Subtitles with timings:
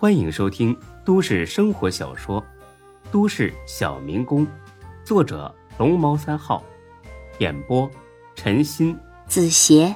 [0.00, 0.74] 欢迎收听
[1.04, 2.40] 都市生活小说
[3.12, 4.46] 《都市小民工》，
[5.04, 6.64] 作者龙猫三号，
[7.38, 7.86] 演播
[8.34, 9.94] 陈鑫、子邪，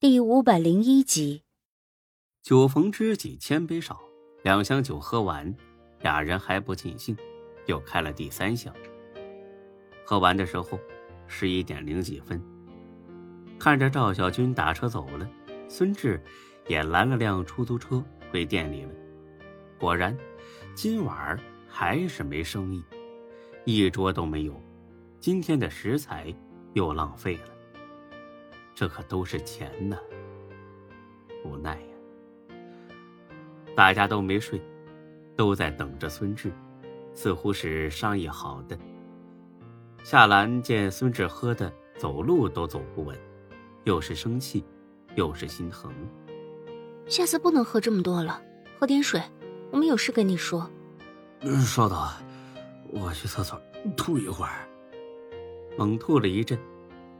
[0.00, 1.42] 第五百零一集。
[2.42, 4.00] 酒逢知己千杯少，
[4.42, 5.54] 两箱酒喝完，
[6.00, 7.14] 俩人还不尽兴，
[7.66, 8.74] 又开了第三箱。
[10.06, 10.80] 喝完的时候，
[11.26, 12.42] 十一点零几分，
[13.58, 15.28] 看着赵小军打车走了，
[15.68, 16.18] 孙志
[16.66, 18.90] 也拦了辆出租车回店里了。
[19.78, 20.16] 果然，
[20.74, 22.82] 今晚还是没生意，
[23.64, 24.54] 一桌都没有。
[25.18, 26.34] 今天的食材
[26.72, 27.44] 又浪费了，
[28.74, 29.96] 这可都是钱呐！
[31.44, 32.56] 无奈呀，
[33.74, 34.60] 大家都没睡，
[35.36, 36.52] 都在等着孙志，
[37.12, 38.78] 似乎是商议好的。
[40.04, 43.16] 夏兰见孙志喝的走路都走不稳，
[43.84, 44.64] 又是生气，
[45.14, 45.92] 又是心疼。
[47.06, 48.40] 下次不能喝这么多了，
[48.78, 49.20] 喝点水。
[49.70, 50.70] 我们有事跟你说。
[51.40, 51.98] 嗯稍等，
[52.90, 53.60] 我去厕所
[53.96, 54.68] 吐一会儿。
[55.76, 56.58] 猛吐了一阵，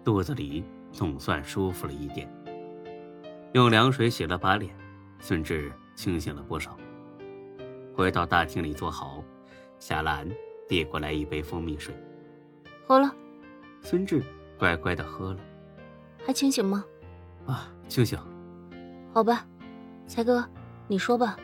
[0.04, 2.30] 肚子里总算舒服了一点。
[3.52, 4.74] 用凉水洗了把脸，
[5.20, 6.76] 孙志清醒了不少。
[7.94, 9.22] 回到大厅里坐好，
[9.78, 10.28] 夏兰
[10.68, 11.94] 递过来一杯蜂蜜水。
[12.86, 13.14] 喝了，
[13.82, 14.22] 孙志
[14.58, 15.40] 乖乖的喝了，
[16.24, 16.84] 还清醒吗？
[17.46, 18.18] 啊，清醒。
[19.12, 19.46] 好吧，
[20.06, 20.46] 才哥，
[20.88, 21.38] 你说吧。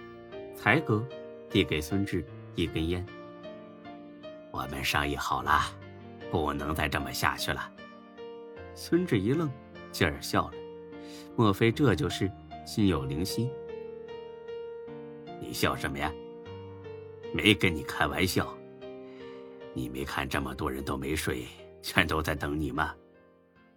[0.54, 1.06] 才哥
[1.48, 3.04] 递给孙志一根烟。
[4.50, 5.60] 我们商议好了，
[6.30, 7.70] 不能再这么下去了。
[8.74, 9.50] 孙志一愣，
[9.90, 10.54] 继而笑了。
[11.36, 12.30] 莫非这就是
[12.66, 13.50] 心有灵犀？
[15.40, 16.12] 你笑什么呀？
[17.32, 18.52] 没跟你开玩笑。
[19.74, 21.46] 你没看这么多人都没睡，
[21.82, 22.94] 全都在等你吗？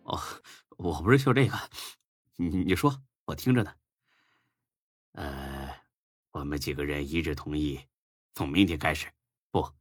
[0.03, 0.19] 哦，
[0.77, 1.55] 我不是笑这个，
[2.37, 3.71] 你你说，我听着呢。
[5.13, 5.81] 呃，
[6.31, 7.79] 我们几个人一致同意，
[8.33, 9.11] 从明天开始，
[9.51, 9.73] 不，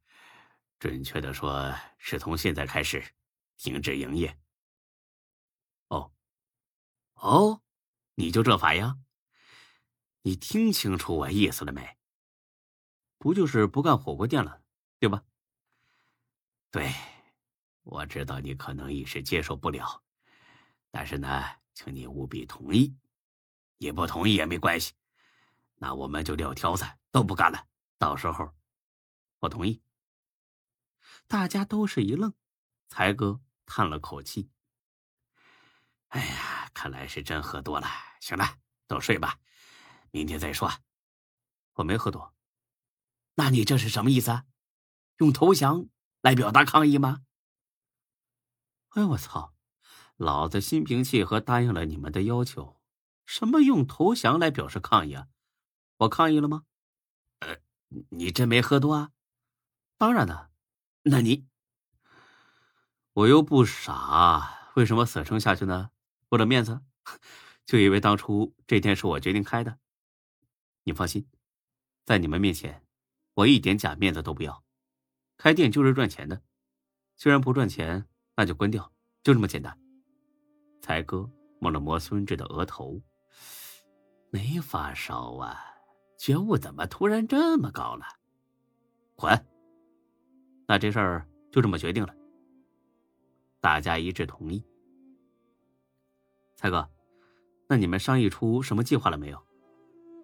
[0.79, 3.15] 准确的说是从现在开始，
[3.57, 4.37] 停止营业。
[5.89, 6.13] 哦，
[7.15, 7.63] 哦，
[8.15, 9.05] 你就这反应？
[10.23, 11.97] 你听清楚我意思了没？
[13.19, 14.63] 不就是不干火锅店了，
[14.99, 15.23] 对吧？
[16.71, 16.93] 对，
[17.83, 20.03] 我知道你可能一时接受不了，
[20.91, 21.45] 但是呢，
[21.75, 22.97] 请你务必同意。
[23.79, 24.93] 你不同意也没关系，
[25.83, 27.67] 那我们就撂挑子，都不干了。
[27.97, 28.55] 到时候，
[29.39, 29.83] 我同意。
[31.27, 32.35] 大家都是一愣，
[32.87, 34.51] 才哥叹了口气
[36.09, 37.89] ：“哎呀，看来是真喝多了。
[38.21, 39.39] 行了，都睡吧，
[40.11, 40.71] 明天再说。”
[41.75, 42.35] 我没喝多，
[43.37, 44.43] 那你这是什么意思？
[45.17, 45.87] 用投降？
[46.21, 47.23] 来表达抗议吗？
[48.91, 49.55] 哎，我操！
[50.17, 52.79] 老子心平气和答应了你们的要求，
[53.25, 55.29] 什么用投降来表示抗议啊？
[56.01, 56.65] 我抗议了吗？
[57.41, 57.59] 呃，
[58.09, 59.13] 你真没喝多啊？
[59.99, 60.51] 当然了，
[61.03, 61.47] 那你
[63.13, 65.91] 我又不傻，为什么死撑下去呢？
[66.31, 66.81] 为了面子？
[67.67, 69.79] 就以为当初这店是我决定开的？
[70.85, 71.29] 你放心，
[72.07, 72.83] 在你们面前，
[73.35, 74.65] 我一点假面子都不要。
[75.37, 76.43] 开店就是赚钱的，
[77.19, 78.07] 虽然不赚钱，
[78.37, 78.91] 那就关掉，
[79.23, 79.79] 就这么简单。
[80.81, 81.31] 才哥
[81.61, 83.03] 摸了摸孙志的额头，
[84.31, 85.70] 没发烧啊？
[86.21, 88.05] 觉悟怎么突然这么高了？
[89.15, 89.47] 滚！
[90.69, 92.15] 那这事儿就这么决定了。
[93.59, 94.63] 大家一致同意。
[96.57, 96.87] 才哥，
[97.67, 99.43] 那你们商议出什么计划了没有？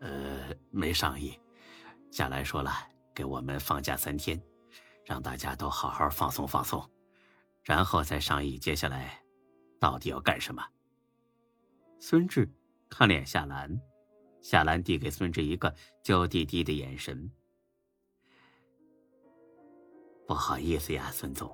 [0.02, 1.40] 呃，没商议。
[2.10, 2.70] 夏兰说了，
[3.14, 4.38] 给我们放假三天。
[5.02, 6.86] 让大家都好好放松放松，
[7.62, 9.22] 然后再商议接下来
[9.80, 10.62] 到底要干什么。
[11.98, 12.46] 孙志
[12.90, 13.80] 看脸夏兰，
[14.48, 15.74] 夏兰递给孙志一个
[16.04, 17.28] 娇滴滴的眼神。
[20.24, 21.52] 不好意思呀，孙总，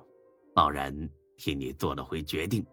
[0.53, 2.63] 贸然替你做了回决定。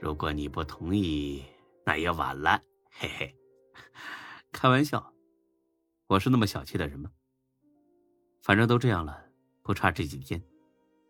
[0.00, 1.42] 如果你不同意，
[1.84, 2.62] 那也晚了。
[2.88, 3.34] 嘿嘿，
[4.52, 5.12] 开玩笑，
[6.06, 7.10] 我是那么小气的人吗？
[8.42, 9.24] 反正都这样了。
[9.64, 10.40] 不差这几天，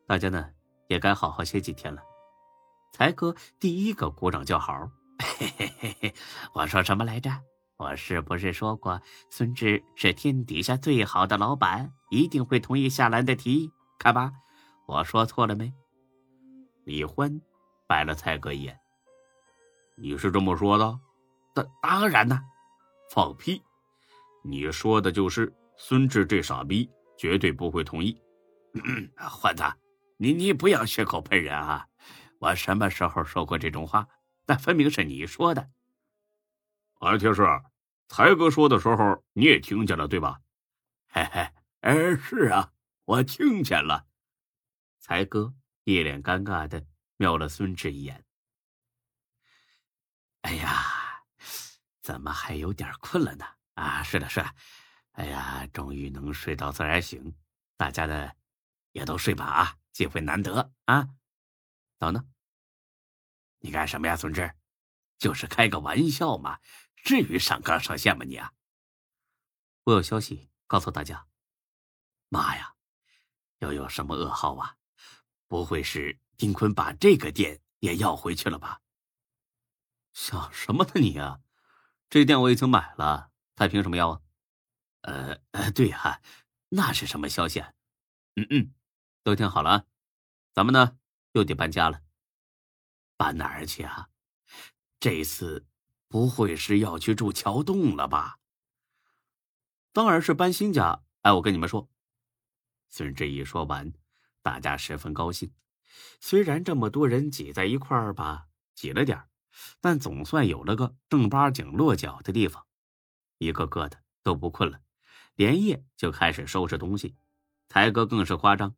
[0.06, 0.50] 大家呢
[0.88, 2.02] 也该好好歇几天了。
[2.94, 4.90] 才哥第一个鼓掌叫好。
[5.18, 6.14] 嘿嘿嘿嘿，
[6.54, 7.30] 我说什么来着？
[7.78, 13.70] 我是不是说过孙志是天底下最好的老板，一定会同意夏兰的提议？
[13.98, 14.32] 看吧，
[14.86, 15.72] 我说错了没？
[16.84, 17.40] 李欢
[17.86, 18.78] 白了蔡哥一眼。
[19.96, 20.98] 你是这么说的？
[21.54, 22.40] 当当然呢。
[23.10, 23.62] 放屁！
[24.42, 28.20] 你说的就是孙志这傻逼，绝对不会同意。
[29.16, 29.62] 欢子，
[30.16, 31.86] 你你不要血口喷人啊！
[32.38, 34.08] 我什么时候说过这种话？
[34.46, 35.70] 那分明是你说的。
[36.98, 37.42] 二铁师，
[38.08, 40.40] 才哥说的时候你也听见了，对吧？
[41.08, 42.72] 嘿嘿，哎，是啊，
[43.04, 44.06] 我听见了。
[44.98, 45.54] 才哥
[45.84, 46.84] 一脸尴尬的
[47.16, 48.24] 瞄了孙志一眼。
[50.42, 51.24] 哎呀，
[52.02, 53.44] 怎么还有点困了呢？
[53.74, 54.54] 啊，是的，是的。
[55.12, 57.34] 哎呀，终于能睡到自然醒，
[57.76, 58.34] 大家的
[58.92, 61.08] 也都睡吧啊，机会难得啊。
[61.98, 62.26] 等等，
[63.58, 64.50] 你干什么呀，孙志？
[65.18, 66.58] 就是开个玩笑嘛，
[67.06, 68.52] 至于上纲上线吗你啊？
[69.84, 71.28] 我有消息告诉大家。
[72.28, 72.74] 妈呀，
[73.60, 74.76] 又有什么噩耗啊？
[75.46, 78.82] 不会是丁坤把这个店也要回去了吧？
[80.14, 81.42] 想什么呢你啊？
[82.10, 84.20] 这店我已经买了，他凭什么要啊？
[85.02, 86.20] 呃呃，对呀，
[86.70, 87.60] 那是什么消息？
[88.34, 88.74] 嗯嗯，
[89.22, 89.86] 都听好了，
[90.52, 90.98] 咱们呢
[91.34, 92.02] 又得搬家了。
[93.16, 94.08] 搬哪儿去啊？
[94.98, 95.68] 这次
[96.08, 98.38] 不会是要去住桥洞了吧？
[99.92, 101.02] 当然是搬新家。
[101.22, 101.88] 哎，我跟你们说，
[102.88, 103.92] 孙志一说完。
[104.42, 105.52] 大家十分高兴，
[106.20, 109.28] 虽然这么多人挤在一块儿吧，挤了点儿
[109.80, 112.64] 但总算有了个正八经落脚的地方。
[113.38, 114.80] 一个个的都不困了，
[115.34, 117.16] 连夜就开始收拾东西。
[117.68, 118.76] 才哥更是夸张，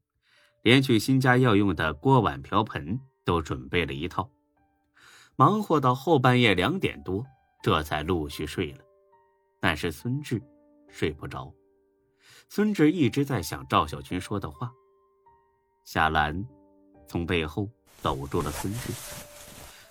[0.63, 4.31] 连去新家要用的锅碗瓢盆都准备了一套。
[5.41, 7.25] 忙活到后半夜两点多，
[7.63, 8.85] 这才陆续睡了。
[9.61, 10.43] 但是孙志
[10.89, 11.55] 睡不着，
[12.49, 14.73] 孙志一直在想赵小军说的话。
[15.85, 16.45] 夏兰
[17.07, 17.71] 从背后
[18.03, 18.93] 搂住了孙志，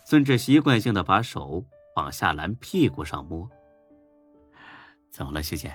[0.04, 1.64] 孙志习惯性的把手
[1.96, 3.50] 往夏兰屁股上摸。
[5.10, 5.74] 怎么了，学姐？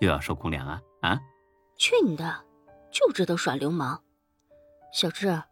[0.00, 0.82] 又要受公粮啊？
[1.02, 1.20] 啊？
[1.76, 2.44] 去你的！
[2.90, 4.02] 就知道耍流氓。
[4.92, 5.44] 小志，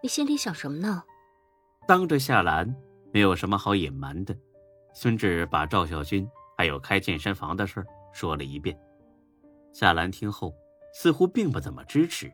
[0.00, 1.02] 你心里想什么呢？
[1.86, 2.74] 当着夏兰，
[3.12, 4.36] 没有什么好隐瞒的。
[4.94, 8.78] 孙志把赵小军还有开健身房的事说了一遍。
[9.72, 10.54] 夏兰听后，
[10.94, 12.30] 似乎并不怎么支持。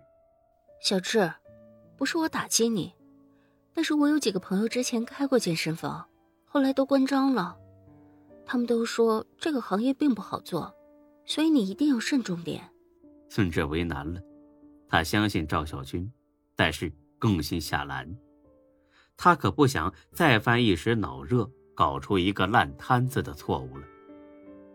[0.80, 1.32] 小志，
[1.96, 2.94] 不是我打击你，
[3.72, 6.06] 但是我有几个朋友之前开过健身房，
[6.44, 7.56] 后来都关张了。
[8.44, 10.74] 他们都说这个行业并不好做，
[11.24, 12.62] 所以你一定要慎重点。
[13.28, 14.20] 孙志为难了，
[14.88, 16.10] 他相信赵小军，
[16.56, 18.08] 但是更信夏兰。
[19.20, 23.85] 他可不想再犯一时脑热，搞出一个烂摊子的错误了，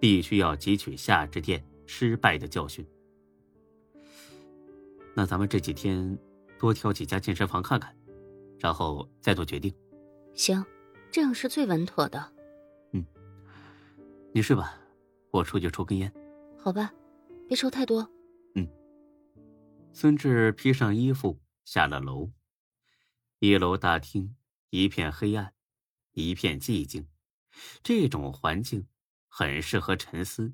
[0.01, 2.85] 必须要汲取夏之店失败的教训。
[5.15, 6.19] 那咱们这几天
[6.59, 7.95] 多挑几家健身房看看，
[8.59, 9.73] 然后再做决定。
[10.33, 10.63] 行，
[11.09, 12.33] 这样是最稳妥的。
[12.91, 13.05] 嗯，
[14.33, 14.77] 你睡吧，
[15.31, 16.11] 我出去抽根烟。
[16.57, 16.93] 好吧，
[17.47, 18.05] 别抽太多。
[18.55, 18.67] 嗯。
[19.93, 22.29] 孙志披上衣服下了楼，
[23.45, 24.37] 一楼大厅
[24.69, 25.53] 一片黑暗，
[26.13, 27.09] 一片寂静，
[27.83, 28.87] 这种环境
[29.27, 30.53] 很适合沉思。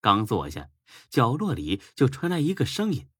[0.00, 0.70] 刚坐下，
[1.10, 3.10] 角落里就传来一个声音。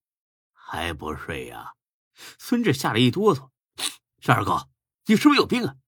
[0.53, 1.75] 还不睡呀？
[2.15, 3.51] 孙志吓了一哆嗦。
[4.21, 4.71] 张二狗，
[5.07, 5.79] 你是不是有病啊？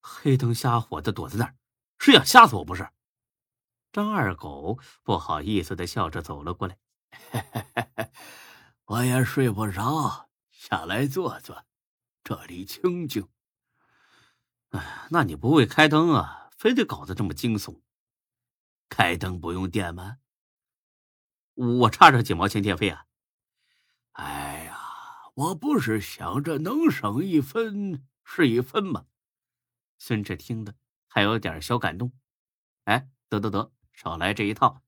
[0.00, 1.54] 黑灯瞎火的躲在那儿，
[2.00, 2.90] 是想吓死我不是？
[3.92, 6.76] 张二狗不好意思的笑着走了过来。
[8.86, 11.64] 我也睡不着，下来坐坐，
[12.24, 13.28] 这里清静。
[14.70, 16.50] 哎，那你不会开灯啊？
[16.56, 17.80] 非得搞得这么惊悚？
[18.88, 20.18] 开灯不用电吗？
[21.54, 23.06] 我差这几毛钱电费啊。
[24.12, 24.78] 哎呀，
[25.34, 29.06] 我不是想着能省一分是一分吗？
[29.98, 30.74] 孙志听的
[31.08, 32.12] 还有点小感动。
[32.84, 34.82] 哎，得得得，少来这一套。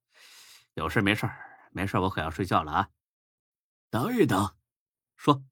[0.74, 1.30] 有事没事
[1.70, 2.90] 没事我可要睡觉了啊。
[3.90, 4.56] 等一等，
[5.16, 5.44] 说，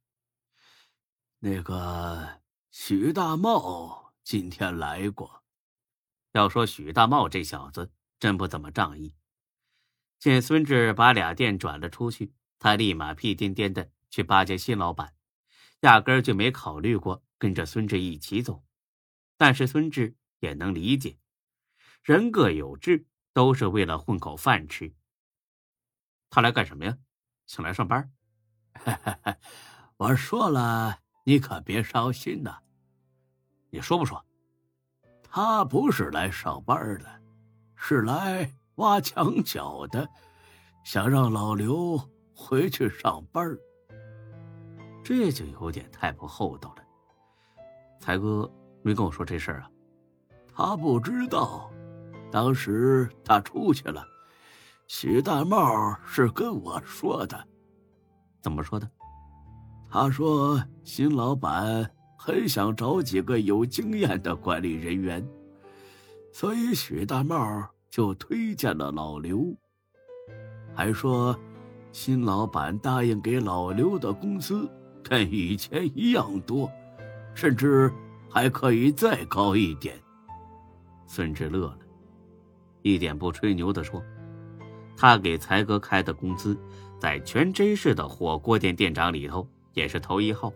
[1.44, 5.42] 那个许大茂今天来过。
[6.34, 9.16] 要说许大茂这小子真不怎么仗义，
[10.20, 12.32] 见孙志把俩店转了出去。
[12.60, 15.16] 他立马屁颠颠的去巴结新老板，
[15.80, 18.62] 压根儿就没考虑过跟着孙志一起走。
[19.36, 21.18] 但是孙志也能理解，
[22.04, 24.94] 人各有志，都是为了混口饭吃。
[26.30, 26.98] 他来干什么呀？
[27.48, 28.12] 想来上班？
[29.98, 32.58] 我说了，你可别伤心呐。
[33.70, 34.24] 你说不说？
[35.22, 37.22] 他不是来上班的，
[37.74, 40.08] 是来挖墙脚的，
[40.84, 42.00] 想让老刘。
[42.34, 43.56] 回去上班
[45.04, 46.82] 这就有点太不厚道了。
[48.00, 48.50] 才哥
[48.82, 49.70] 没跟我说这事儿啊，
[50.52, 51.70] 他不知道，
[52.32, 54.04] 当时他出去了。
[54.88, 57.46] 许大茂是跟我说的，
[58.40, 58.90] 怎么说的？
[59.92, 65.22] 他说新老板很想找几个有经验的管理人员，
[66.32, 69.54] 所以许大茂就推荐了老刘，
[70.74, 71.38] 还说
[71.92, 74.66] 新老板答应给老刘的工资
[75.02, 76.72] 跟以前一样多，
[77.34, 77.92] 甚至
[78.30, 79.94] 还可以再高一点。
[81.06, 81.78] 孙志乐了，
[82.80, 84.02] 一点不吹牛的说
[84.96, 86.56] ：“他给才哥开的工资，
[86.98, 90.52] 在全 J 市的火锅店店长里头也是头一号。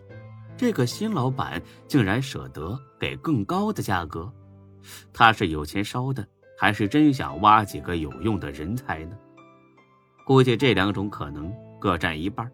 [0.56, 4.32] 这个新老板竟然舍得给更高的价格，
[5.12, 6.26] 他是有钱烧的，
[6.58, 9.16] 还是真想挖几个有用的人才呢？
[10.24, 12.50] 估计这两种可能各占一半。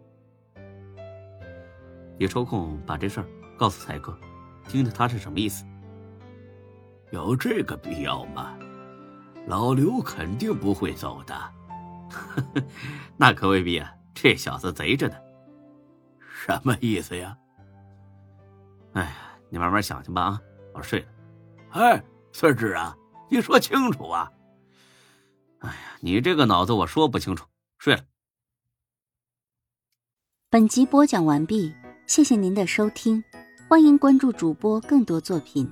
[2.19, 3.27] 你抽空把这事儿
[3.57, 4.17] 告诉才哥，
[4.67, 5.65] 听听他是什么意思。”
[7.11, 8.57] 有这个必要吗？
[9.47, 11.35] 老刘肯定不会走的。
[13.17, 15.15] 那可未必啊，这小子贼着呢。
[16.45, 17.37] 什么意思呀？
[18.91, 19.11] 哎呀，
[19.49, 20.41] 你慢慢想去吧啊，
[20.73, 21.07] 我睡了。
[21.69, 22.93] 哎，孙志啊，
[23.29, 24.29] 你说清楚啊！
[25.59, 27.47] 哎呀，你这个脑子我说不清楚，
[27.77, 28.03] 睡了。
[30.49, 31.73] 本集播讲完毕，
[32.07, 33.23] 谢谢您的收听，
[33.69, 35.71] 欢迎关注主播更多作品。